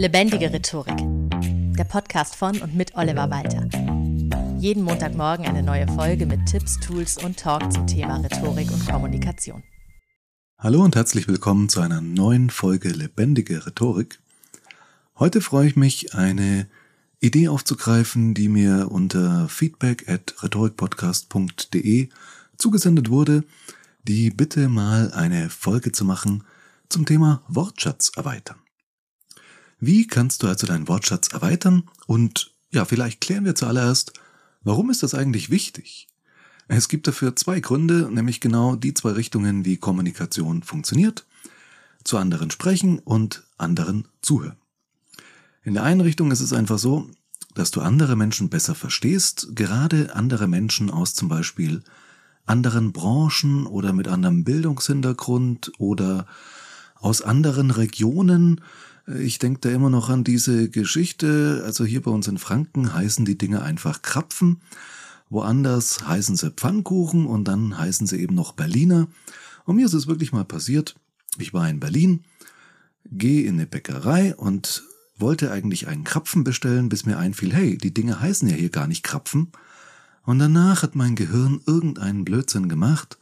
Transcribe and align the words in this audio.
Lebendige 0.00 0.50
Rhetorik. 0.50 0.96
Der 1.76 1.84
Podcast 1.84 2.34
von 2.34 2.58
und 2.62 2.74
mit 2.74 2.94
Oliver 2.94 3.28
Walter. 3.28 3.68
Jeden 4.58 4.82
Montagmorgen 4.82 5.44
eine 5.44 5.62
neue 5.62 5.86
Folge 5.88 6.24
mit 6.24 6.46
Tipps, 6.46 6.80
Tools 6.80 7.22
und 7.22 7.38
Talk 7.38 7.70
zum 7.70 7.86
Thema 7.86 8.16
Rhetorik 8.16 8.70
und 8.72 8.88
Kommunikation. 8.88 9.62
Hallo 10.56 10.82
und 10.82 10.96
herzlich 10.96 11.28
willkommen 11.28 11.68
zu 11.68 11.82
einer 11.82 12.00
neuen 12.00 12.48
Folge 12.48 12.88
Lebendige 12.88 13.66
Rhetorik. 13.66 14.20
Heute 15.18 15.42
freue 15.42 15.66
ich 15.66 15.76
mich, 15.76 16.14
eine 16.14 16.66
Idee 17.20 17.48
aufzugreifen, 17.48 18.32
die 18.32 18.48
mir 18.48 18.90
unter 18.90 19.50
feedback 19.50 20.08
at 20.08 20.34
rhetorikpodcast.de 20.42 22.08
zugesendet 22.56 23.10
wurde, 23.10 23.44
die 24.04 24.30
Bitte 24.30 24.70
mal 24.70 25.12
eine 25.12 25.50
Folge 25.50 25.92
zu 25.92 26.06
machen 26.06 26.44
zum 26.88 27.04
Thema 27.04 27.42
Wortschatz 27.48 28.12
erweitern. 28.16 28.56
Wie 29.80 30.06
kannst 30.06 30.42
du 30.42 30.46
also 30.46 30.66
deinen 30.66 30.88
Wortschatz 30.88 31.28
erweitern? 31.28 31.84
Und 32.06 32.52
ja, 32.70 32.84
vielleicht 32.84 33.20
klären 33.20 33.46
wir 33.46 33.54
zuallererst, 33.54 34.12
warum 34.62 34.90
ist 34.90 35.02
das 35.02 35.14
eigentlich 35.14 35.50
wichtig? 35.50 36.06
Es 36.68 36.88
gibt 36.88 37.08
dafür 37.08 37.34
zwei 37.34 37.58
Gründe, 37.60 38.08
nämlich 38.12 38.40
genau 38.40 38.76
die 38.76 38.94
zwei 38.94 39.10
Richtungen, 39.12 39.64
wie 39.64 39.78
Kommunikation 39.78 40.62
funktioniert. 40.62 41.26
Zu 42.04 42.18
anderen 42.18 42.50
sprechen 42.50 42.98
und 43.00 43.42
anderen 43.58 44.06
zuhören. 44.22 44.56
In 45.64 45.74
der 45.74 45.82
einen 45.82 46.00
Richtung 46.00 46.30
ist 46.30 46.40
es 46.40 46.52
einfach 46.52 46.78
so, 46.78 47.10
dass 47.54 47.70
du 47.70 47.80
andere 47.80 48.16
Menschen 48.16 48.50
besser 48.50 48.74
verstehst, 48.74 49.48
gerade 49.54 50.14
andere 50.14 50.46
Menschen 50.46 50.90
aus 50.90 51.14
zum 51.14 51.28
Beispiel 51.28 51.82
anderen 52.46 52.92
Branchen 52.92 53.66
oder 53.66 53.92
mit 53.92 54.08
anderem 54.08 54.44
Bildungshintergrund 54.44 55.72
oder 55.78 56.26
aus 56.94 57.22
anderen 57.22 57.70
Regionen, 57.70 58.60
ich 59.18 59.38
denke 59.38 59.60
da 59.60 59.70
immer 59.70 59.90
noch 59.90 60.08
an 60.08 60.24
diese 60.24 60.68
Geschichte. 60.68 61.62
Also 61.64 61.84
hier 61.84 62.02
bei 62.02 62.10
uns 62.10 62.28
in 62.28 62.38
Franken 62.38 62.94
heißen 62.94 63.24
die 63.24 63.38
Dinge 63.38 63.62
einfach 63.62 64.02
Krapfen. 64.02 64.60
Woanders 65.28 66.06
heißen 66.06 66.36
sie 66.36 66.50
Pfannkuchen 66.50 67.26
und 67.26 67.44
dann 67.44 67.78
heißen 67.78 68.06
sie 68.06 68.20
eben 68.20 68.34
noch 68.34 68.52
Berliner. 68.52 69.08
Und 69.64 69.76
mir 69.76 69.86
ist 69.86 69.94
es 69.94 70.06
wirklich 70.06 70.32
mal 70.32 70.44
passiert. 70.44 70.96
Ich 71.38 71.54
war 71.54 71.68
in 71.68 71.80
Berlin, 71.80 72.24
gehe 73.04 73.44
in 73.44 73.54
eine 73.54 73.66
Bäckerei 73.66 74.34
und 74.34 74.82
wollte 75.16 75.52
eigentlich 75.52 75.86
einen 75.86 76.04
Krapfen 76.04 76.44
bestellen, 76.44 76.88
bis 76.88 77.06
mir 77.06 77.18
einfiel, 77.18 77.52
hey, 77.52 77.78
die 77.78 77.94
Dinge 77.94 78.20
heißen 78.20 78.48
ja 78.48 78.56
hier 78.56 78.70
gar 78.70 78.86
nicht 78.86 79.02
Krapfen. 79.02 79.52
Und 80.24 80.38
danach 80.38 80.82
hat 80.82 80.96
mein 80.96 81.14
Gehirn 81.14 81.60
irgendeinen 81.66 82.24
Blödsinn 82.24 82.68
gemacht. 82.68 83.18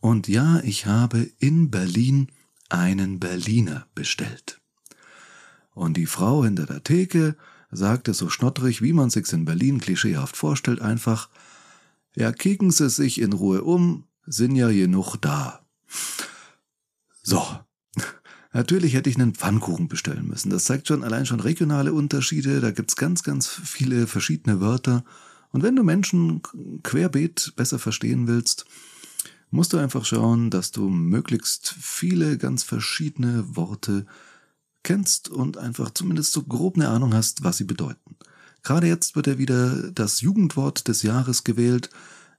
Und 0.00 0.28
ja, 0.28 0.60
ich 0.60 0.86
habe 0.86 1.30
in 1.38 1.70
Berlin 1.70 2.28
einen 2.68 3.20
Berliner 3.20 3.86
bestellt. 3.94 4.61
Und 5.74 5.96
die 5.96 6.06
Frau 6.06 6.44
hinter 6.44 6.66
der 6.66 6.82
Theke 6.82 7.36
sagte 7.70 8.14
so 8.14 8.28
schnottrig, 8.28 8.82
wie 8.82 8.92
man 8.92 9.10
sich's 9.10 9.32
in 9.32 9.44
Berlin 9.44 9.80
klischeehaft 9.80 10.36
vorstellt, 10.36 10.80
einfach, 10.82 11.28
ja, 12.14 12.30
kicken 12.32 12.70
Sie 12.70 12.90
sich 12.90 13.20
in 13.20 13.32
Ruhe 13.32 13.62
um, 13.62 14.04
sind 14.26 14.54
ja 14.54 14.68
genug 14.68 15.16
da. 15.16 15.64
So. 17.22 17.42
Natürlich 18.52 18.92
hätte 18.92 19.08
ich 19.08 19.16
einen 19.16 19.34
Pfannkuchen 19.34 19.88
bestellen 19.88 20.28
müssen. 20.28 20.50
Das 20.50 20.64
zeigt 20.64 20.88
schon 20.88 21.04
allein 21.04 21.24
schon 21.24 21.40
regionale 21.40 21.94
Unterschiede. 21.94 22.60
Da 22.60 22.70
gibt's 22.70 22.96
ganz, 22.96 23.22
ganz 23.22 23.48
viele 23.48 24.06
verschiedene 24.06 24.60
Wörter. 24.60 25.04
Und 25.52 25.62
wenn 25.62 25.74
du 25.74 25.82
Menschen 25.82 26.42
querbeet 26.82 27.54
besser 27.56 27.78
verstehen 27.78 28.26
willst, 28.26 28.66
musst 29.50 29.72
du 29.72 29.78
einfach 29.78 30.04
schauen, 30.04 30.50
dass 30.50 30.70
du 30.70 30.90
möglichst 30.90 31.74
viele 31.80 32.36
ganz 32.36 32.62
verschiedene 32.62 33.56
Worte 33.56 34.06
kennst 34.82 35.28
und 35.28 35.58
einfach 35.58 35.90
zumindest 35.90 36.32
so 36.32 36.42
grob 36.42 36.76
eine 36.76 36.88
Ahnung 36.88 37.14
hast, 37.14 37.44
was 37.44 37.56
sie 37.56 37.64
bedeuten. 37.64 38.16
Gerade 38.62 38.86
jetzt 38.86 39.16
wird 39.16 39.26
ja 39.26 39.38
wieder 39.38 39.90
das 39.90 40.20
Jugendwort 40.20 40.86
des 40.88 41.02
Jahres 41.02 41.44
gewählt. 41.44 41.90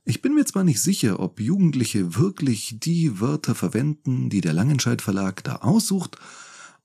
Ich 0.05 0.21
bin 0.21 0.35
mir 0.35 0.45
zwar 0.45 0.63
nicht 0.63 0.81
sicher, 0.81 1.19
ob 1.19 1.39
Jugendliche 1.39 2.15
wirklich 2.15 2.77
die 2.79 3.19
Wörter 3.19 3.55
verwenden, 3.55 4.29
die 4.29 4.41
der 4.41 4.53
Langenscheid 4.53 5.01
Verlag 5.01 5.43
da 5.43 5.57
aussucht, 5.57 6.17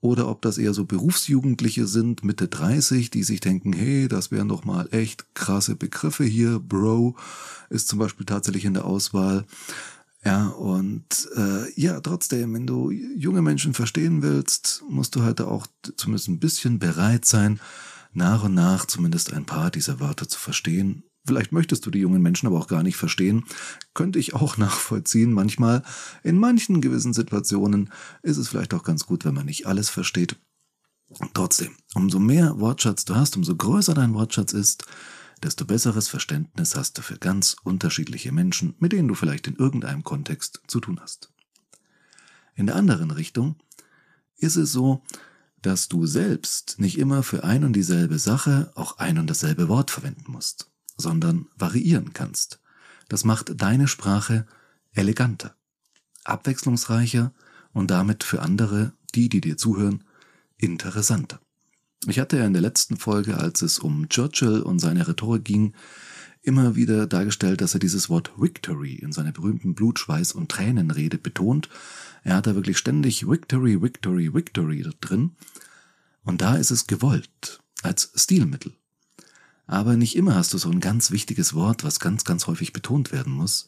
oder 0.01 0.29
ob 0.29 0.43
das 0.43 0.59
eher 0.59 0.75
so 0.75 0.85
Berufsjugendliche 0.85 1.87
sind, 1.89 2.23
Mitte 2.23 2.47
30, 2.47 3.11
die 3.11 3.25
sich 3.25 3.41
denken, 3.41 3.73
hey, 3.73 4.07
das 4.07 4.31
wären 4.31 4.49
doch 4.49 4.65
mal 4.65 4.89
echt 4.93 5.35
krasse 5.35 5.75
Begriffe 5.75 6.25
hier. 6.25 6.61
Bro 6.61 7.17
ist 7.69 7.89
zum 7.89 7.99
Beispiel 7.99 8.25
tatsächlich 8.25 8.65
in 8.65 8.75
der 8.75 8.85
Auswahl. 8.85 9.45
Ja, 10.25 10.49
und 10.49 11.29
äh, 11.37 11.73
ja, 11.81 12.01
trotzdem, 12.01 12.55
wenn 12.55 12.67
du 12.67 12.91
junge 12.91 13.41
Menschen 13.41 13.73
verstehen 13.73 14.23
willst, 14.23 14.83
musst 14.89 15.15
du 15.15 15.23
halt 15.23 15.41
auch 15.41 15.67
zumindest 15.97 16.29
ein 16.29 16.41
bisschen 16.41 16.79
bereit 16.79 17.25
sein, 17.25 17.61
nach 18.13 18.43
und 18.43 18.55
nach 18.55 18.85
zumindest 18.87 19.33
ein 19.33 19.47
paar 19.47 19.71
dieser 19.71 20.01
Wörter 20.01 20.29
zu 20.29 20.39
verstehen. 20.39 21.05
Vielleicht 21.25 21.53
möchtest 21.53 21.85
du 21.85 21.91
die 21.91 22.01
jungen 22.01 22.23
Menschen 22.23 22.47
aber 22.47 22.59
auch 22.59 22.69
gar 22.69 22.83
nicht 22.83 22.97
verstehen. 22.97 23.45
Könnte 23.95 24.19
ich 24.19 24.35
auch 24.35 24.57
nachvollziehen. 24.59 25.33
Manchmal, 25.33 25.83
in 26.25 26.39
manchen 26.39 26.81
gewissen 26.81 27.13
Situationen, 27.13 27.93
ist 28.23 28.39
es 28.39 28.49
vielleicht 28.49 28.75
auch 28.75 28.83
ganz 28.83 29.07
gut, 29.07 29.25
wenn 29.25 29.35
man 29.35 29.47
nicht 29.47 29.67
alles 29.67 29.89
versteht. 29.89 30.37
Trotzdem, 31.33 31.75
umso 31.95 32.19
mehr 32.19 32.59
Wortschatz 32.59 33.05
du 33.05 33.15
hast, 33.15 33.37
umso 33.37 33.57
größer 33.57 33.95
dein 33.95 34.15
Wortschatz 34.15 34.53
ist, 34.53 34.85
desto 35.43 35.65
besseres 35.65 36.09
Verständnis 36.09 36.75
hast 36.75 36.99
du 36.99 37.03
für 37.03 37.19
ganz 37.19 37.57
unterschiedliche 37.63 38.33
Menschen, 38.33 38.75
mit 38.79 38.93
denen 38.93 39.09
du 39.09 39.15
vielleicht 39.15 39.47
in 39.47 39.57
irgendeinem 39.57 40.05
Kontext 40.05 40.63
zu 40.67 40.81
tun 40.81 41.01
hast. 41.01 41.33
In 42.55 42.67
der 42.67 42.77
anderen 42.77 43.11
Richtung 43.11 43.57
ist 44.37 44.57
es 44.57 44.73
so, 44.73 45.03
dass 45.63 45.89
du 45.89 46.07
selbst 46.07 46.79
nicht 46.79 46.99
immer 46.99 47.23
für 47.23 47.45
ein 47.45 47.65
und 47.65 47.73
dieselbe 47.75 48.19
Sache 48.19 48.71
auch 48.75 48.99
ein 48.99 49.19
und 49.19 49.29
dasselbe 49.29 49.69
Wort 49.69 49.91
verwenden 49.91 50.31
musst, 50.31 50.71
sondern 50.97 51.47
variieren 51.57 52.13
kannst. 52.13 52.61
Das 53.09 53.25
macht 53.25 53.61
deine 53.61 53.89
Sprache 53.89 54.47
eleganter, 54.93 55.57
abwechslungsreicher 56.25 57.33
und 57.73 57.91
damit 57.91 58.25
für 58.25 58.43
andere, 58.43 58.93
die, 59.15 59.29
die 59.29 59.41
dir 59.41 59.57
zuhören, 59.57 60.05
interessanter. 60.57 61.41
Ich 62.07 62.19
hatte 62.19 62.39
ja 62.39 62.47
in 62.47 62.53
der 62.53 62.63
letzten 62.63 62.97
Folge, 62.97 63.39
als 63.39 63.63
es 63.63 63.79
um 63.79 64.09
Churchill 64.09 64.63
und 64.63 64.79
seine 64.79 65.09
Rhetorik 65.09 65.45
ging, 65.45 65.75
immer 66.43 66.77
wieder 66.77 67.07
dargestellt, 67.07 67.61
dass 67.61 67.75
er 67.75 67.81
dieses 67.81 68.09
Wort 68.09 68.33
Victory 68.37 68.95
in 68.95 69.13
seiner 69.13 69.33
berühmten 69.33 69.75
Blutschweiß- 69.75 70.33
und 70.33 70.49
Tränenrede 70.49 71.19
betont. 71.19 71.69
Er 72.23 72.37
hat 72.37 72.47
da 72.47 72.55
wirklich 72.55 72.79
ständig 72.79 73.29
Victory, 73.29 73.83
Victory, 73.83 74.33
Victory 74.33 74.87
drin. 75.01 75.33
Und 76.23 76.41
da 76.41 76.55
ist 76.55 76.71
es 76.71 76.87
gewollt, 76.87 77.61
als 77.83 78.13
Stilmittel. 78.15 78.75
Aber 79.67 79.97
nicht 79.97 80.17
immer 80.17 80.37
hast 80.37 80.55
du 80.55 80.59
so 80.59 80.71
ein 80.71 80.81
ganz 80.81 81.11
wichtiges 81.11 81.53
Wort, 81.53 81.85
was 81.85 82.01
ganz, 82.01 82.25
ganz 82.25 82.47
häufig 82.47 82.73
betont 82.73 83.13
werden 83.13 83.33
muss, 83.33 83.67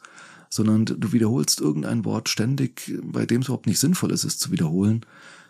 sondern 0.48 0.86
du 0.86 1.12
wiederholst 1.12 1.60
irgendein 1.60 2.04
Wort 2.04 2.28
ständig, 2.28 2.92
bei 3.02 3.26
dem 3.26 3.42
es 3.42 3.48
überhaupt 3.48 3.66
nicht 3.66 3.80
sinnvoll 3.80 4.12
ist, 4.12 4.24
es 4.24 4.38
zu 4.38 4.50
wiederholen, 4.52 5.04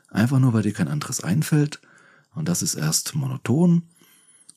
einfach 0.08 0.40
nur, 0.40 0.52
weil 0.52 0.62
dir 0.62 0.72
kein 0.72 0.88
anderes 0.88 1.22
einfällt 1.22 1.80
und 2.34 2.48
das 2.48 2.62
ist 2.62 2.74
erst 2.74 3.14
monoton 3.14 3.82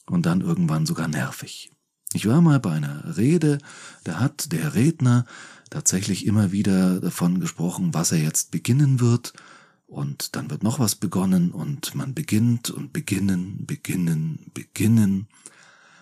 und 0.05 0.25
dann 0.25 0.41
irgendwann 0.41 0.85
sogar 0.85 1.07
nervig. 1.07 1.71
Ich 2.13 2.27
war 2.27 2.41
mal 2.41 2.59
bei 2.59 2.71
einer 2.71 3.17
Rede, 3.17 3.57
da 4.03 4.19
hat 4.19 4.51
der 4.51 4.75
Redner 4.75 5.25
tatsächlich 5.69 6.25
immer 6.25 6.51
wieder 6.51 6.99
davon 6.99 7.39
gesprochen, 7.39 7.93
was 7.93 8.11
er 8.11 8.19
jetzt 8.19 8.51
beginnen 8.51 8.99
wird, 8.99 9.33
und 9.93 10.35
dann 10.35 10.49
wird 10.49 10.63
noch 10.63 10.79
was 10.79 10.95
begonnen 10.95 11.51
und 11.51 11.93
man 11.93 12.15
beginnt 12.15 12.71
und 12.71 12.93
beginnen, 12.93 13.65
beginnen, 13.67 14.49
beginnen. 14.53 15.27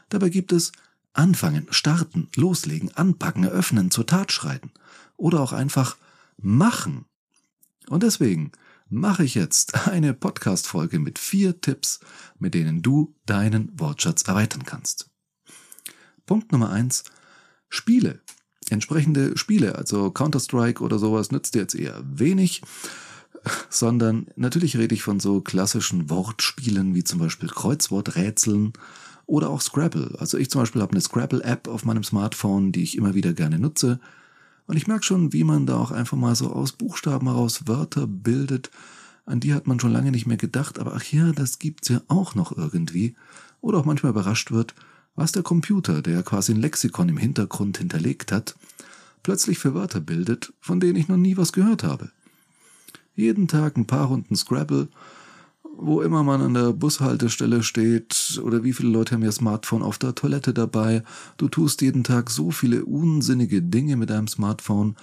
Dabei 0.08 0.30
gibt 0.30 0.54
es 0.54 0.72
anfangen, 1.12 1.68
starten, 1.72 2.30
loslegen, 2.38 2.96
anpacken, 2.96 3.44
eröffnen, 3.44 3.92
zur 3.92 4.08
Tat 4.08 4.32
schreiten 4.32 4.72
oder 5.18 5.42
auch 5.42 5.52
einfach 5.52 5.98
machen. 6.38 7.04
Und 7.90 8.04
deswegen 8.04 8.54
mache 8.92 9.24
ich 9.24 9.36
jetzt 9.36 9.88
eine 9.88 10.14
Podcast-Folge 10.14 11.00
mit 11.00 11.18
vier 11.18 11.60
Tipps, 11.60 12.02
mit 12.38 12.54
denen 12.54 12.82
du 12.82 13.16
deinen 13.26 13.72
Wortschatz 13.80 14.24
erweitern 14.24 14.64
kannst. 14.66 15.10
Punkt 16.26 16.52
Nummer 16.52 16.70
eins: 16.70 17.06
Spiele. 17.70 18.22
Entsprechende 18.70 19.38
Spiele, 19.38 19.76
also 19.76 20.12
Counter-Strike 20.12 20.84
oder 20.84 21.00
sowas, 21.00 21.32
nützt 21.32 21.56
dir 21.56 21.60
jetzt 21.60 21.76
eher 21.76 22.02
wenig, 22.06 22.62
sondern 23.70 24.28
natürlich 24.36 24.78
rede 24.78 24.96
ich 24.96 25.04
von 25.04 25.20
so 25.20 25.42
klassischen 25.42 26.10
Wortspielen 26.10 26.94
wie 26.94 27.04
zum 27.04 27.20
Beispiel 27.20 27.50
Kreuzworträtseln 27.50 28.74
oder 29.26 29.50
auch 29.50 29.62
Scrabble. 29.62 30.16
Also 30.20 30.38
ich 30.38 30.50
zum 30.50 30.62
Beispiel 30.62 30.82
habe 30.82 30.92
eine 30.92 31.02
Scrabble-App 31.02 31.68
auf 31.68 31.84
meinem 31.84 32.04
Smartphone, 32.04 32.72
die 32.72 32.84
ich 32.84 32.98
immer 32.98 33.14
wieder 33.14 33.34
gerne 33.34 33.60
nutze 33.60 34.00
und 34.68 34.78
ich 34.78 34.88
merke 34.88 35.04
schon, 35.04 35.34
wie 35.34 35.44
man 35.44 35.66
da 35.66 35.78
auch 35.78 35.92
einfach 35.92 36.18
mal 36.18 36.36
so 36.36 36.52
aus 36.52 36.72
Buchstaben 36.72 37.28
heraus 37.28 37.68
Wörter 37.68 38.08
bildet, 38.08 38.72
an 39.26 39.40
die 39.40 39.54
hat 39.54 39.68
man 39.68 39.80
schon 39.80 39.92
lange 39.92 40.12
nicht 40.12 40.28
mehr 40.28 40.38
gedacht, 40.38 40.80
aber 40.80 40.94
ach 40.96 41.04
ja, 41.04 41.32
das 41.32 41.60
gibt's 41.60 41.90
ja 41.90 42.02
auch 42.08 42.36
noch 42.36 42.58
irgendwie. 42.58 43.16
Oder 43.62 43.80
auch 43.80 43.86
manchmal 43.86 44.12
überrascht 44.12 44.52
wird, 44.52 44.74
was 45.16 45.32
der 45.32 45.44
Computer, 45.44 46.02
der 46.02 46.24
quasi 46.24 46.54
ein 46.54 46.62
Lexikon 46.62 47.10
im 47.10 47.18
Hintergrund 47.18 47.78
hinterlegt 47.78 48.32
hat, 48.32 48.56
plötzlich 49.24 49.60
für 49.60 49.74
Wörter 49.74 50.00
bildet, 50.00 50.54
von 50.60 50.80
denen 50.80 50.96
ich 50.96 51.08
noch 51.08 51.18
nie 51.18 51.38
was 51.38 51.54
gehört 51.54 51.84
habe. 51.84 52.10
Jeden 53.16 53.48
Tag 53.48 53.78
ein 53.78 53.88
paar 53.88 54.08
Runden 54.08 54.36
Scrabble 54.36 54.88
wo 55.78 56.02
immer 56.02 56.24
man 56.24 56.42
an 56.42 56.54
der 56.54 56.74
Bushaltestelle 56.74 57.64
steht 57.64 58.40
oder 58.44 58.64
wie 58.64 58.74
viele 58.74 58.90
Leute 58.90 59.16
haben 59.16 59.24
ihr 59.24 59.32
Smartphone 59.32 59.84
auf 59.84 59.98
der 59.98 60.16
Toilette 60.16 60.54
dabei. 60.54 61.04
Du 61.38 61.48
tust 61.48 61.82
jeden 61.82 62.04
Tag 62.04 62.30
so 62.30 62.52
viele 62.52 62.86
unsinnige 62.86 63.62
Dinge 63.62 63.96
mit 63.96 64.10
deinem 64.10 64.28
Smartphone. 64.28 64.96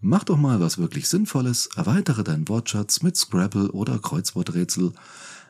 Mach 0.00 0.24
doch 0.24 0.36
mal 0.36 0.60
was 0.60 0.78
wirklich 0.78 1.08
Sinnvolles, 1.08 1.70
erweitere 1.76 2.22
deinen 2.22 2.48
Wortschatz 2.48 3.02
mit 3.02 3.16
Scrabble 3.16 3.70
oder 3.70 3.98
Kreuzworträtsel. 3.98 4.92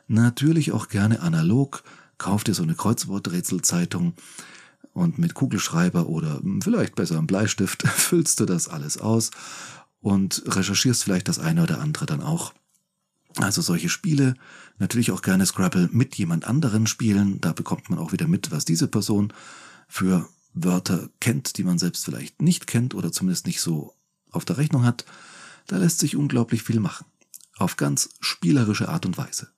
Natürlich 0.09 0.73
auch 0.73 0.89
gerne 0.89 1.21
analog, 1.21 1.83
kauf 2.19 2.45
dir 2.45 2.55
so 2.55 2.63
eine 2.63 2.75
Kreuzworträtselzeitung 2.75 4.15
und 4.93 5.19
mit 5.19 5.35
Kugelschreiber 5.35 6.09
oder 6.09 6.41
vielleicht 6.63 6.95
besser 6.95 7.19
einem 7.19 7.27
Bleistift 7.27 7.83
füllst 7.89 8.41
du 8.41 8.47
das 8.47 8.69
alles 8.69 8.99
aus 8.99 9.31
und 10.01 10.43
recherchierst 10.47 11.03
vielleicht 11.03 11.29
das 11.29 11.39
eine 11.39 11.65
oder 11.65 11.81
andere 11.81 12.07
dann 12.07 12.23
auch. 12.23 12.53
Also 13.39 13.61
solche 13.61 13.89
Spiele, 13.89 14.35
natürlich 14.79 15.11
auch 15.11 15.23
gerne 15.23 15.45
Scrabble 15.45 15.89
mit 15.93 16.15
jemand 16.17 16.47
anderen 16.47 16.87
spielen, 16.87 17.41
da 17.41 17.53
bekommt 17.53 17.91
man 17.91 17.99
auch 17.99 18.13
wieder 18.13 18.27
mit, 18.27 18.51
was 18.51 18.65
diese 18.65 18.89
Person 18.89 19.33
für 19.89 20.29
Wörter 20.55 21.11
kennt, 21.21 21.59
die 21.59 21.65
man 21.65 21.79
selbst 21.79 22.05
vielleicht 22.05 22.41
nicht 22.41 22.67
kennt 22.67 22.95
oder 22.95 23.13
zumindest 23.13 23.47
nicht 23.47 23.61
so 23.61 23.95
auf 24.31 24.45
der 24.45 24.57
Rechnung 24.57 24.85
hat. 24.85 25.05
Da 25.67 25.77
lässt 25.77 25.99
sich 25.99 26.17
unglaublich 26.17 26.63
viel 26.63 26.81
machen. 26.81 27.07
Auf 27.59 27.77
ganz 27.77 28.11
spielerische 28.21 28.89
Art 28.89 29.07
und 29.07 29.19
Weise. 29.19 29.49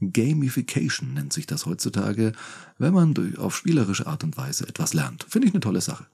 Gamification 0.00 1.14
nennt 1.14 1.32
sich 1.32 1.46
das 1.46 1.66
heutzutage, 1.66 2.32
wenn 2.78 2.92
man 2.92 3.14
durch, 3.14 3.38
auf 3.38 3.56
spielerische 3.56 4.06
Art 4.06 4.24
und 4.24 4.36
Weise 4.36 4.68
etwas 4.68 4.94
lernt. 4.94 5.24
Finde 5.28 5.48
ich 5.48 5.54
eine 5.54 5.60
tolle 5.60 5.80
Sache. 5.80 6.06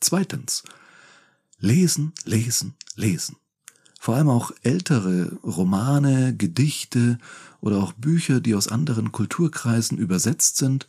Zweitens. 0.00 0.62
Lesen, 1.58 2.12
lesen, 2.24 2.74
lesen. 2.96 3.36
Vor 4.02 4.16
allem 4.16 4.30
auch 4.30 4.50
ältere 4.64 5.30
Romane, 5.44 6.34
Gedichte 6.36 7.20
oder 7.60 7.76
auch 7.76 7.92
Bücher, 7.92 8.40
die 8.40 8.56
aus 8.56 8.66
anderen 8.66 9.12
Kulturkreisen 9.12 9.96
übersetzt 9.96 10.56
sind, 10.56 10.88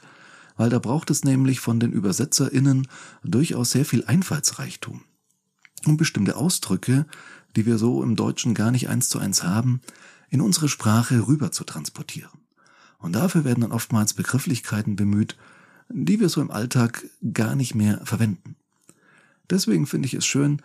weil 0.57 0.71
da 0.71 0.79
braucht 0.79 1.11
es 1.11 1.23
nämlich 1.23 1.59
von 1.59 1.79
den 1.79 1.93
ÜbersetzerInnen 1.93 2.87
durchaus 3.23 3.69
sehr 3.69 3.85
viel 3.85 4.03
Einfallsreichtum. 4.03 5.03
Um 5.85 5.95
bestimmte 5.95 6.35
Ausdrücke, 6.35 7.05
die 7.55 7.67
wir 7.67 7.77
so 7.77 8.01
im 8.01 8.15
Deutschen 8.15 8.55
gar 8.55 8.71
nicht 8.71 8.89
eins 8.89 9.09
zu 9.09 9.19
eins 9.19 9.43
haben, 9.43 9.81
in 10.31 10.41
unsere 10.41 10.67
Sprache 10.67 11.27
rüber 11.27 11.51
zu 11.51 11.65
transportieren. 11.65 12.31
Und 12.97 13.13
dafür 13.13 13.43
werden 13.43 13.61
dann 13.61 13.73
oftmals 13.73 14.15
Begrifflichkeiten 14.15 14.95
bemüht, 14.95 15.37
die 15.87 16.19
wir 16.19 16.29
so 16.29 16.41
im 16.41 16.49
Alltag 16.49 17.05
gar 17.31 17.55
nicht 17.55 17.75
mehr 17.75 18.03
verwenden. 18.05 18.55
Deswegen 19.51 19.85
finde 19.85 20.07
ich 20.07 20.15
es 20.15 20.25
schön, 20.25 20.63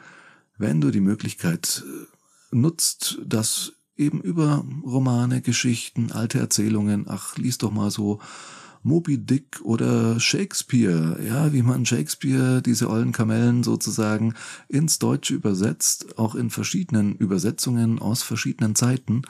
wenn 0.56 0.80
du 0.80 0.90
die 0.90 1.02
Möglichkeit 1.02 1.84
äh, 1.86 2.17
nutzt, 2.50 3.18
das 3.24 3.72
eben 3.96 4.20
über 4.20 4.64
Romane, 4.84 5.42
Geschichten, 5.42 6.12
alte 6.12 6.38
Erzählungen, 6.38 7.06
ach, 7.08 7.36
lies 7.36 7.58
doch 7.58 7.72
mal 7.72 7.90
so 7.90 8.20
Moby 8.82 9.18
Dick 9.18 9.60
oder 9.62 10.20
Shakespeare, 10.20 11.18
ja, 11.26 11.52
wie 11.52 11.62
man 11.62 11.84
Shakespeare, 11.84 12.62
diese 12.62 12.88
ollen 12.88 13.12
Kamellen 13.12 13.64
sozusagen 13.64 14.34
ins 14.68 14.98
Deutsche 14.98 15.34
übersetzt, 15.34 16.18
auch 16.18 16.34
in 16.34 16.50
verschiedenen 16.50 17.16
Übersetzungen 17.16 17.98
aus 17.98 18.22
verschiedenen 18.22 18.76
Zeiten, 18.76 19.22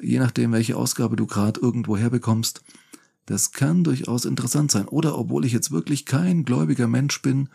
je 0.00 0.18
nachdem, 0.18 0.52
welche 0.52 0.76
Ausgabe 0.76 1.16
du 1.16 1.26
gerade 1.26 1.60
irgendwo 1.60 1.96
herbekommst. 1.96 2.62
Das 3.26 3.52
kann 3.52 3.84
durchaus 3.84 4.24
interessant 4.24 4.72
sein. 4.72 4.88
Oder 4.88 5.16
obwohl 5.16 5.44
ich 5.44 5.52
jetzt 5.52 5.70
wirklich 5.70 6.06
kein 6.06 6.44
gläubiger 6.44 6.88
Mensch 6.88 7.22
bin, 7.22 7.48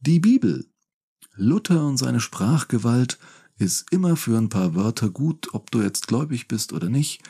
die 0.00 0.18
Bibel. 0.18 0.66
Luther 1.36 1.86
und 1.86 1.98
seine 1.98 2.20
Sprachgewalt 2.20 3.18
ist 3.60 3.92
immer 3.92 4.16
für 4.16 4.38
ein 4.38 4.48
paar 4.48 4.74
Wörter 4.74 5.10
gut, 5.10 5.52
ob 5.52 5.70
du 5.70 5.82
jetzt 5.82 6.08
gläubig 6.08 6.48
bist 6.48 6.72
oder 6.72 6.88
nicht. 6.88 7.22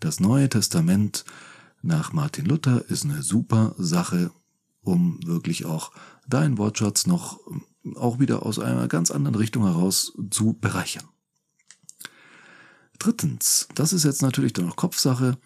Das 0.00 0.20
Neue 0.20 0.48
Testament 0.48 1.24
nach 1.82 2.12
Martin 2.12 2.46
Luther 2.46 2.84
ist 2.88 3.04
eine 3.04 3.22
super 3.22 3.74
Sache, 3.78 4.30
um 4.82 5.18
wirklich 5.26 5.66
auch 5.66 5.90
deinen 6.28 6.56
Wortschatz 6.56 7.06
noch 7.06 7.40
auch 7.96 8.20
wieder 8.20 8.46
aus 8.46 8.60
einer 8.60 8.86
ganz 8.86 9.10
anderen 9.10 9.34
Richtung 9.34 9.64
heraus 9.64 10.12
zu 10.30 10.52
bereichern. 10.52 11.08
Drittens, 13.00 13.66
das 13.74 13.92
ist 13.92 14.04
jetzt 14.04 14.22
natürlich 14.22 14.52
dann 14.52 14.66
noch 14.66 14.76
Kopfsache, 14.76 15.36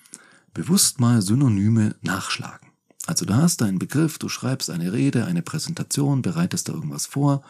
bewusst 0.52 1.00
mal 1.00 1.22
Synonyme 1.22 1.96
nachschlagen. 2.02 2.68
Also 3.06 3.24
du 3.24 3.34
hast 3.34 3.62
deinen 3.62 3.78
Begriff, 3.78 4.18
du 4.18 4.28
schreibst 4.28 4.68
eine 4.68 4.92
Rede, 4.92 5.24
eine 5.24 5.40
Präsentation, 5.40 6.20
bereitest 6.20 6.68
da 6.68 6.74
irgendwas 6.74 7.06
vor 7.06 7.42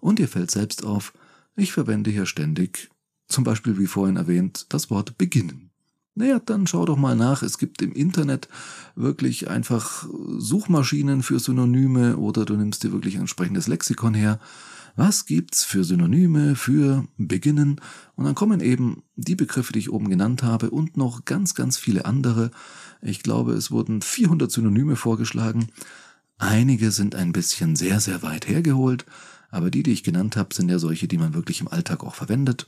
und 0.00 0.18
dir 0.18 0.28
fällt 0.28 0.50
selbst 0.50 0.84
auf, 0.84 1.12
ich 1.56 1.72
verwende 1.72 2.10
hier 2.10 2.26
ständig, 2.26 2.90
zum 3.28 3.44
Beispiel 3.44 3.78
wie 3.78 3.86
vorhin 3.86 4.16
erwähnt, 4.16 4.66
das 4.70 4.90
Wort 4.90 5.18
beginnen. 5.18 5.70
Naja, 6.16 6.38
dann 6.38 6.66
schau 6.68 6.84
doch 6.84 6.96
mal 6.96 7.16
nach. 7.16 7.42
Es 7.42 7.58
gibt 7.58 7.82
im 7.82 7.92
Internet 7.92 8.48
wirklich 8.94 9.50
einfach 9.50 10.06
Suchmaschinen 10.38 11.22
für 11.24 11.40
Synonyme 11.40 12.16
oder 12.16 12.44
du 12.44 12.56
nimmst 12.56 12.84
dir 12.84 12.92
wirklich 12.92 13.16
ein 13.16 13.22
entsprechendes 13.22 13.66
Lexikon 13.66 14.14
her. 14.14 14.38
Was 14.96 15.26
gibt's 15.26 15.64
für 15.64 15.82
Synonyme 15.82 16.54
für 16.54 17.04
beginnen? 17.18 17.80
Und 18.14 18.26
dann 18.26 18.36
kommen 18.36 18.60
eben 18.60 19.02
die 19.16 19.34
Begriffe, 19.34 19.72
die 19.72 19.80
ich 19.80 19.90
oben 19.90 20.08
genannt 20.08 20.44
habe 20.44 20.70
und 20.70 20.96
noch 20.96 21.24
ganz, 21.24 21.56
ganz 21.56 21.78
viele 21.78 22.04
andere. 22.04 22.52
Ich 23.02 23.24
glaube, 23.24 23.54
es 23.54 23.72
wurden 23.72 24.00
400 24.00 24.52
Synonyme 24.52 24.94
vorgeschlagen. 24.94 25.66
Einige 26.38 26.92
sind 26.92 27.16
ein 27.16 27.32
bisschen 27.32 27.74
sehr, 27.74 27.98
sehr 27.98 28.22
weit 28.22 28.46
hergeholt, 28.46 29.04
aber 29.54 29.70
die, 29.70 29.84
die 29.84 29.92
ich 29.92 30.02
genannt 30.02 30.36
habe, 30.36 30.52
sind 30.52 30.68
ja 30.68 30.80
solche, 30.80 31.06
die 31.06 31.16
man 31.16 31.32
wirklich 31.32 31.60
im 31.60 31.68
Alltag 31.68 32.02
auch 32.02 32.16
verwendet. 32.16 32.66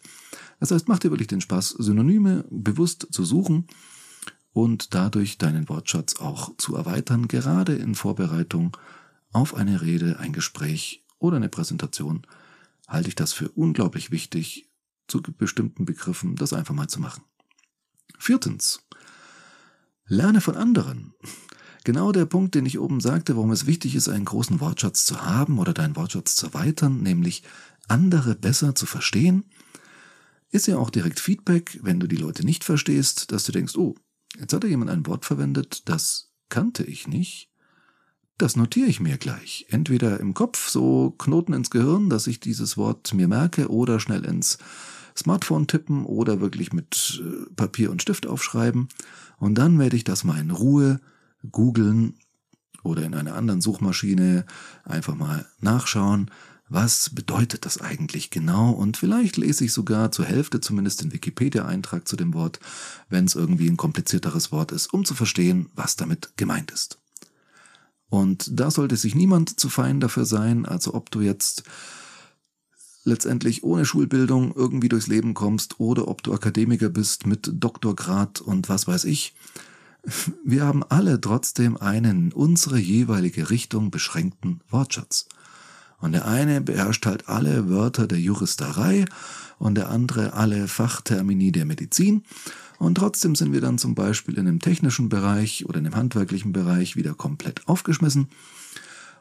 Das 0.61 0.71
heißt, 0.71 0.87
mach 0.87 1.01
dir 1.01 1.11
wirklich 1.11 1.27
den 1.27 1.41
Spaß, 1.41 1.71
Synonyme 1.71 2.45
bewusst 2.49 3.09
zu 3.11 3.25
suchen 3.25 3.67
und 4.53 4.95
dadurch 4.95 5.37
deinen 5.37 5.69
Wortschatz 5.69 6.17
auch 6.17 6.57
zu 6.59 6.77
erweitern, 6.77 7.27
gerade 7.27 7.75
in 7.75 7.97
Vorbereitung 7.97 8.77
auf 9.33 9.55
eine 9.55 9.83
Rede, 9.83 10.21
ein 10.21 10.33
Gespräch 10.33 11.05
oder 11.19 11.39
eine 11.39 11.49
Präsentation, 11.49 12.25
halte 12.87 13.09
ich 13.09 13.17
das 13.17 13.33
für 13.33 13.49
unglaublich 13.49 14.13
wichtig, 14.13 14.71
zu 15.09 15.21
bestimmten 15.23 15.87
Begriffen 15.87 16.37
das 16.37 16.53
einfach 16.53 16.75
mal 16.75 16.89
zu 16.89 17.01
machen. 17.01 17.25
Viertens. 18.17 18.87
Lerne 20.07 20.41
von 20.41 20.57
anderen. 20.57 21.15
Genau 21.87 22.13
der 22.13 22.27
Punkt, 22.27 22.55
den 22.55 22.67
ich 22.67 22.79
oben 22.79 23.01
sagte, 23.01 23.37
warum 23.37 23.53
es 23.53 23.67
wichtig 23.67 23.95
ist, 23.95 24.09
einen 24.09 24.25
großen 24.25 24.61
Wortschatz 24.61 25.07
zu 25.07 25.25
haben 25.25 25.59
oder 25.59 25.73
deinen 25.73 25.97
Wortschatz 25.97 26.35
zu 26.37 26.47
erweitern, 26.47 27.01
nämlich 27.03 27.45
andere 27.89 28.35
besser 28.35 28.75
zu 28.75 28.87
verstehen 28.87 29.45
ist 30.51 30.67
ja 30.67 30.79
auch 30.79 30.91
direkt 30.91 31.21
Feedback, 31.21 31.79
wenn 31.83 32.01
du 32.01 32.07
die 32.07 32.17
Leute 32.17 32.45
nicht 32.45 32.65
verstehst, 32.65 33.33
dass 33.33 33.45
du 33.45 33.53
denkst, 33.53 33.77
oh, 33.77 33.95
jetzt 34.39 34.53
hat 34.53 34.65
da 34.65 34.69
jemand 34.69 34.91
ein 34.91 35.07
Wort 35.07 35.25
verwendet, 35.25 35.89
das 35.89 36.33
kannte 36.49 36.85
ich 36.85 37.09
nicht. 37.09 37.51
Das 38.39 38.57
notiere 38.57 38.89
ich 38.89 39.01
mir 39.01 39.17
gleich. 39.17 39.67
Entweder 39.71 40.21
im 40.21 40.35
Kopf, 40.35 40.69
so 40.69 41.15
Knoten 41.19 41.53
ins 41.53 41.71
Gehirn, 41.71 42.11
dass 42.11 42.27
ich 42.27 42.39
dieses 42.39 42.77
Wort 42.77 43.15
mir 43.15 43.29
merke, 43.29 43.69
oder 43.71 43.99
schnell 43.99 44.25
ins 44.25 44.59
Smartphone 45.17 45.67
tippen 45.67 46.05
oder 46.05 46.41
wirklich 46.41 46.73
mit 46.73 47.23
äh, 47.25 47.51
Papier 47.55 47.91
und 47.91 48.03
Stift 48.03 48.27
aufschreiben. 48.27 48.89
Und 49.39 49.57
dann 49.57 49.79
werde 49.79 49.97
ich 49.97 50.05
das 50.05 50.25
mal 50.25 50.39
in 50.39 50.51
Ruhe 50.51 51.01
googeln 51.51 52.19
oder 52.83 53.05
in 53.05 53.15
einer 53.15 53.35
anderen 53.35 53.61
Suchmaschine 53.61 54.47
einfach 54.85 55.15
mal 55.15 55.47
nachschauen, 55.61 56.31
was 56.69 57.11
bedeutet 57.11 57.65
das 57.65 57.81
eigentlich 57.81 58.31
genau? 58.31 58.71
Und 58.71 58.97
vielleicht 58.97 59.37
lese 59.37 59.65
ich 59.65 59.73
sogar 59.73 60.11
zur 60.11 60.25
Hälfte 60.25 60.61
zumindest 60.61 61.03
den 61.03 61.13
Wikipedia-Eintrag 61.13 62.09
zu 62.09 62.17
dem 62.17 62.35
Wort, 62.35 62.59
wenn 63.09 63.25
es 63.25 63.37
irgendwie 63.37 63.69
ein 63.69 63.77
komplizierteres 63.77 64.51
Wort 64.51 64.73
ist, 64.73 64.93
um 64.93 65.05
zu 65.05 65.15
verstehen, 65.15 65.69
was 65.75 65.95
damit 65.95 66.37
gemeint 66.37 66.73
ist. 66.73 66.99
Und 68.09 68.49
da 68.59 68.71
sollte 68.71 68.97
sich 68.97 69.15
niemand 69.15 69.61
zu 69.61 69.69
fein 69.69 70.01
dafür 70.01 70.25
sein, 70.25 70.67
also 70.67 70.95
ob 70.95 71.11
du 71.11 71.21
jetzt 71.21 71.65
letztendlich 73.05 73.63
ohne 73.63 73.85
Schulbildung 73.85 74.53
irgendwie 74.55 74.89
durchs 74.89 75.07
Leben 75.07 75.35
kommst 75.35 75.79
oder 75.79 76.09
ob 76.09 76.23
du 76.23 76.35
Akademiker 76.35 76.89
bist 76.89 77.27
mit 77.27 77.49
Doktorgrad 77.53 78.41
und 78.41 78.69
was 78.69 78.89
weiß 78.89 79.05
ich. 79.05 79.35
Wir 80.45 80.65
haben 80.65 80.85
alle 80.85 81.21
trotzdem 81.21 81.77
einen 81.77 82.27
in 82.29 82.33
unsere 82.33 82.79
jeweilige 82.79 83.51
Richtung 83.51 83.91
beschränkten 83.91 84.61
Wortschatz. 84.71 85.27
Und 85.99 86.13
der 86.13 86.27
eine 86.27 86.61
beherrscht 86.61 87.07
halt 87.07 87.29
alle 87.29 87.69
Wörter 87.69 88.07
der 88.07 88.21
Juristerei 88.21 89.07
und 89.59 89.75
der 89.75 89.91
andere 89.91 90.35
alle 90.35 90.69
Fachtermini 90.69 91.51
der 91.51 91.65
Medizin. 91.65 92.23
Und 92.79 92.97
trotzdem 92.97 93.35
sind 93.35 93.53
wir 93.53 93.61
dann 93.61 93.79
zum 93.79 93.95
Beispiel 93.95 94.37
in 94.37 94.45
dem 94.45 94.61
technischen 94.61 95.09
Bereich 95.09 95.67
oder 95.67 95.79
in 95.79 95.85
dem 95.85 95.97
handwerklichen 95.97 96.53
Bereich 96.53 96.95
wieder 96.95 97.15
komplett 97.15 97.67
aufgeschmissen. 97.67 98.29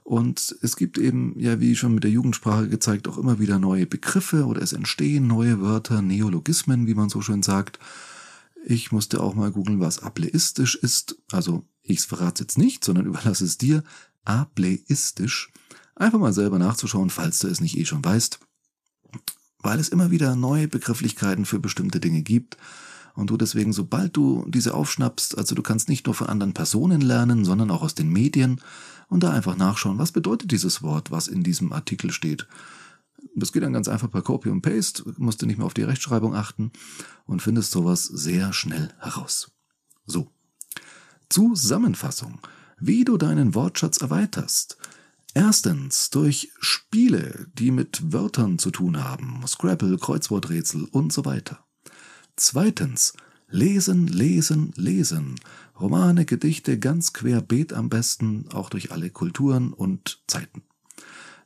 Und 0.03 0.55
es 0.61 0.75
gibt 0.75 0.99
eben, 0.99 1.33
ja, 1.39 1.59
wie 1.59 1.75
schon 1.75 1.95
mit 1.95 2.03
der 2.03 2.11
Jugendsprache 2.11 2.67
gezeigt, 2.67 3.07
auch 3.07 3.17
immer 3.17 3.39
wieder 3.39 3.57
neue 3.57 3.87
Begriffe 3.87 4.45
oder 4.45 4.61
es 4.61 4.73
entstehen 4.73 5.25
neue 5.25 5.61
Wörter, 5.61 6.03
Neologismen, 6.03 6.85
wie 6.85 6.93
man 6.93 7.09
so 7.09 7.21
schön 7.21 7.41
sagt. 7.41 7.79
Ich 8.67 8.91
musste 8.91 9.21
auch 9.21 9.35
mal 9.35 9.51
googeln, 9.51 9.79
was 9.79 9.99
ableistisch 9.99 10.75
ist. 10.75 11.17
Also 11.31 11.63
ich 11.83 12.01
verrate 12.01 12.43
jetzt 12.43 12.57
nicht, 12.57 12.83
sondern 12.83 13.05
überlasse 13.07 13.45
es 13.45 13.57
dir. 13.57 13.83
Ableistisch 14.23 15.51
Einfach 15.95 16.19
mal 16.19 16.33
selber 16.33 16.59
nachzuschauen, 16.59 17.09
falls 17.09 17.39
du 17.39 17.47
es 17.47 17.61
nicht 17.61 17.77
eh 17.77 17.85
schon 17.85 18.03
weißt, 18.03 18.39
weil 19.59 19.79
es 19.79 19.89
immer 19.89 20.11
wieder 20.11 20.35
neue 20.35 20.67
Begrifflichkeiten 20.67 21.45
für 21.45 21.59
bestimmte 21.59 22.01
Dinge 22.01 22.21
gibt 22.21 22.57
und 23.13 23.29
du 23.29 23.37
deswegen, 23.37 23.71
sobald 23.71 24.15
du 24.17 24.45
diese 24.49 24.73
aufschnappst, 24.73 25.37
also 25.37 25.55
du 25.55 25.61
kannst 25.61 25.87
nicht 25.87 26.05
nur 26.05 26.13
von 26.13 26.27
anderen 26.27 26.53
Personen 26.53 26.99
lernen, 26.99 27.45
sondern 27.45 27.71
auch 27.71 27.81
aus 27.81 27.95
den 27.95 28.09
Medien 28.09 28.59
und 29.07 29.23
da 29.23 29.31
einfach 29.31 29.55
nachschauen, 29.55 29.97
was 29.97 30.11
bedeutet 30.11 30.51
dieses 30.51 30.81
Wort, 30.81 31.11
was 31.11 31.29
in 31.29 31.43
diesem 31.43 31.71
Artikel 31.71 32.11
steht. 32.11 32.45
Das 33.35 33.51
geht 33.51 33.63
dann 33.63 33.73
ganz 33.73 33.89
einfach 33.89 34.09
per 34.09 34.21
Copy 34.21 34.49
und 34.49 34.61
Paste, 34.61 35.03
musst 35.17 35.41
du 35.41 35.45
nicht 35.45 35.57
mehr 35.57 35.65
auf 35.65 35.73
die 35.73 35.83
Rechtschreibung 35.83 36.33
achten 36.33 36.71
und 37.25 37.41
findest 37.41 37.71
sowas 37.71 38.05
sehr 38.05 38.53
schnell 38.53 38.93
heraus. 38.99 39.51
So. 40.05 40.31
Zusammenfassung. 41.29 42.39
Wie 42.79 43.03
du 43.03 43.17
deinen 43.17 43.53
Wortschatz 43.53 43.97
erweiterst. 43.97 44.77
Erstens 45.33 46.11
durch 46.11 46.53
Spiele, 46.59 47.47
die 47.53 47.71
mit 47.71 48.13
Wörtern 48.13 48.57
zu 48.57 48.71
tun 48.71 49.03
haben, 49.03 49.43
Scrabble, 49.45 49.97
Kreuzworträtsel 49.97 50.85
und 50.85 51.11
so 51.11 51.25
weiter. 51.25 51.65
Zweitens 52.37 53.13
lesen, 53.49 54.07
lesen, 54.07 54.71
lesen. 54.77 55.35
Romane, 55.77 56.23
Gedichte 56.23 56.79
ganz 56.79 57.11
querbeet 57.11 57.73
am 57.73 57.89
besten, 57.89 58.47
auch 58.53 58.69
durch 58.69 58.93
alle 58.93 59.09
Kulturen 59.09 59.73
und 59.73 60.23
Zeiten. 60.27 60.63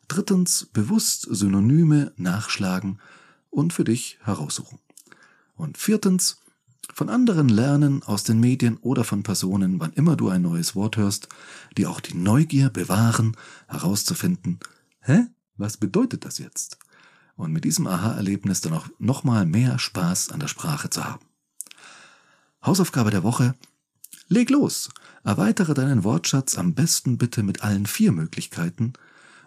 Drittens 0.09 0.65
bewusst 0.73 1.27
Synonyme 1.29 2.11
nachschlagen 2.17 2.99
und 3.51 3.73
für 3.73 3.83
dich 3.83 4.17
heraussuchen. 4.23 4.79
Und 5.55 5.77
viertens 5.77 6.39
von 6.95 7.09
anderen 7.09 7.47
lernen, 7.47 8.01
aus 8.01 8.23
den 8.23 8.39
Medien 8.39 8.77
oder 8.77 9.03
von 9.03 9.21
Personen, 9.21 9.79
wann 9.79 9.93
immer 9.93 10.15
du 10.15 10.29
ein 10.29 10.41
neues 10.41 10.75
Wort 10.75 10.97
hörst, 10.97 11.29
die 11.77 11.85
auch 11.85 11.99
die 11.99 12.15
Neugier 12.15 12.71
bewahren, 12.71 13.37
herauszufinden, 13.67 14.59
hä? 15.01 15.27
Was 15.57 15.77
bedeutet 15.77 16.25
das 16.25 16.39
jetzt? 16.39 16.79
Und 17.35 17.53
mit 17.53 17.63
diesem 17.63 17.85
Aha-Erlebnis 17.85 18.61
dann 18.61 18.73
auch 18.73 18.87
nochmal 18.97 19.45
mehr 19.45 19.77
Spaß 19.77 20.31
an 20.31 20.39
der 20.39 20.47
Sprache 20.47 20.89
zu 20.89 21.05
haben. 21.05 21.25
Hausaufgabe 22.65 23.11
der 23.11 23.23
Woche. 23.23 23.53
Leg 24.27 24.49
los! 24.49 24.89
Erweitere 25.23 25.75
deinen 25.75 26.03
Wortschatz 26.03 26.57
am 26.57 26.73
besten 26.73 27.19
bitte 27.19 27.43
mit 27.43 27.61
allen 27.61 27.85
vier 27.85 28.11
Möglichkeiten 28.11 28.93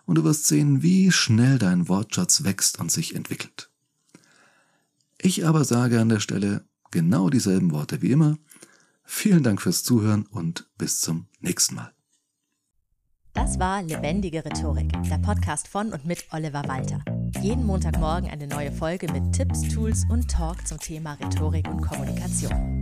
und 0.07 0.17
du 0.17 0.25
wirst 0.25 0.47
sehen, 0.47 0.83
wie 0.83 1.11
schnell 1.11 1.59
dein 1.59 1.89
Wortschatz 1.89 2.45
wächst 2.45 2.81
und 2.81 2.91
sich 2.91 3.15
entwickelt. 3.15 3.71
Ich 5.19 5.47
aber 5.47 5.65
sage 5.65 6.01
an 6.01 6.09
der 6.09 6.21
Stelle, 6.21 6.65
genau 6.91 7.31
dieselben 7.31 7.71
Worte 7.73 8.03
wie 8.03 8.11
immer. 8.11 8.39
Vielen 9.05 9.43
Dank 9.43 9.61
fürs 9.61 9.85
Zuhören 9.85 10.27
und 10.27 10.69
bis 10.79 11.01
zum 11.01 11.27
nächsten 11.41 11.77
Mal. 11.77 11.93
Das 13.35 13.59
war 13.59 13.83
Lebendige 13.83 14.45
Rhetorik, 14.45 14.93
der 15.05 15.19
Podcast 15.19 15.67
von 15.67 15.93
und 15.93 16.05
mit 16.05 16.27
Oliver 16.33 16.65
Walter. 16.67 17.03
Jeden 17.41 17.65
Montagmorgen 17.65 18.29
eine 18.29 18.47
neue 18.47 18.73
Folge 18.73 19.11
mit 19.11 19.33
Tipps, 19.33 19.63
Tools 19.75 20.05
und 20.11 20.31
Talk 20.31 20.67
zum 20.67 20.79
Thema 20.79 21.15
Rhetorik 21.15 21.67
und 21.69 21.81
Kommunikation. 21.81 22.82